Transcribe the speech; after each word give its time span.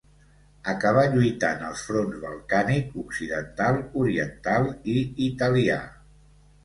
Acabà 0.71 1.01
lluitant 1.15 1.59
als 1.67 1.83
fronts 1.89 2.17
balcànic, 2.23 2.97
occidental, 3.03 3.79
oriental 4.05 4.67
i 4.95 4.97
italià. 5.31 5.79